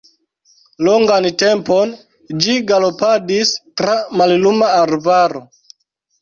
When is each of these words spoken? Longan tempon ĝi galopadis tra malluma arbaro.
Longan 0.85 1.27
tempon 1.43 1.93
ĝi 2.45 2.55
galopadis 2.71 3.53
tra 3.83 3.99
malluma 4.23 4.73
arbaro. 4.81 5.45